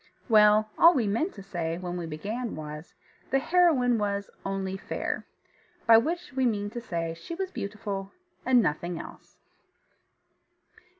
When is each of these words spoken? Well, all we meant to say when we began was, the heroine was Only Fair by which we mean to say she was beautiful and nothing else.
Well, 0.27 0.71
all 0.79 0.95
we 0.95 1.05
meant 1.05 1.35
to 1.35 1.43
say 1.43 1.77
when 1.77 1.95
we 1.95 2.07
began 2.07 2.55
was, 2.55 2.95
the 3.29 3.37
heroine 3.37 3.99
was 3.99 4.31
Only 4.43 4.75
Fair 4.75 5.27
by 5.85 5.97
which 5.99 6.33
we 6.33 6.43
mean 6.47 6.71
to 6.71 6.81
say 6.81 7.13
she 7.13 7.35
was 7.35 7.51
beautiful 7.51 8.11
and 8.43 8.63
nothing 8.63 8.99
else. 8.99 9.37